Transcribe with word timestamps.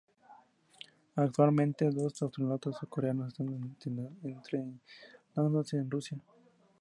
Actualmente, 1.15 1.91
dos 1.91 2.23
astronautas 2.23 2.75
surcoreanos 2.77 3.27
están 3.27 3.77
entrenándose 4.23 5.77
en 5.77 5.91
Rusia. 5.91 6.17